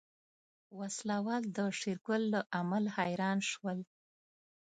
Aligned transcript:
وسله 0.79 1.17
وال 1.25 1.43
د 1.57 1.59
شېرګل 1.79 2.23
له 2.33 2.41
عمل 2.57 2.83
حيران 2.97 3.37
شول. 3.51 3.79